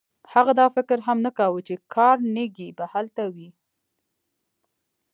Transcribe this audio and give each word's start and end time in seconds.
هغه 0.33 0.51
دا 0.59 0.67
فکر 0.75 0.97
هم 1.07 1.17
نه 1.25 1.31
کاوه 1.37 1.59
چې 1.67 1.75
کارنګي 1.93 2.69
به 2.77 2.85
هلته 2.93 3.23
وي. 3.33 3.49